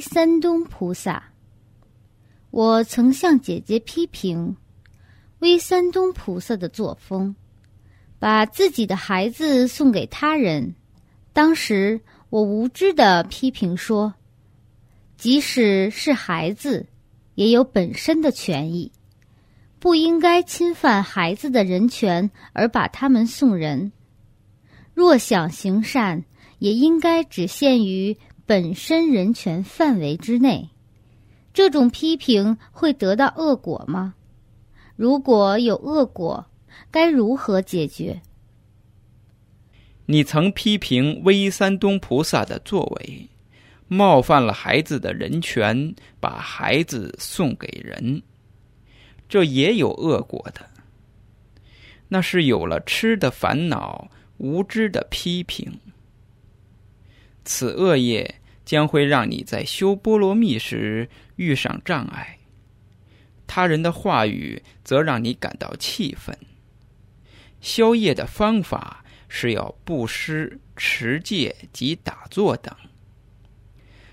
[0.00, 1.22] 三东菩萨。
[2.50, 4.56] 我曾向姐姐批评
[5.40, 7.36] 微山东菩萨的作风，
[8.18, 10.74] 把自己的孩子送给他人。
[11.34, 12.00] 当时
[12.30, 14.14] 我无知的批评说，
[15.18, 16.86] 即使是孩子，
[17.34, 18.90] 也有本身的权益，
[19.78, 23.92] 不应该侵犯孩子的人权而把他们送人。
[24.94, 26.24] 若想行善，
[26.58, 28.16] 也应该只限于
[28.48, 30.70] 本身人权范围之内。
[31.52, 34.14] 这种批评会得到恶果吗？
[34.96, 36.46] 如果有恶果，
[36.90, 38.22] 该如何解决？
[40.06, 43.28] 你曾批评威三东菩萨的作为，
[43.86, 48.22] 冒犯了孩子的人权，把孩子送给人，
[49.28, 50.66] 这也有恶果的。
[52.08, 55.70] 那是有了吃的烦恼，无知的批评。
[57.50, 62.40] 此恶业将会让你在修波罗蜜时遇上障碍，
[63.46, 66.36] 他人的话语则让你感到气愤。
[67.62, 72.76] 消业的方法是要布施、持戒及打坐等，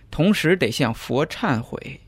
[0.10, 2.00] 同时得向佛忏悔，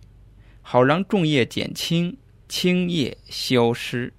[0.62, 4.14] 好让重业减轻，轻业消失。